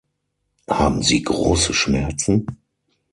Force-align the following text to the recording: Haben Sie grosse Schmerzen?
Haben 0.67 1.03
Sie 1.03 1.21
grosse 1.21 1.75
Schmerzen? 1.75 2.47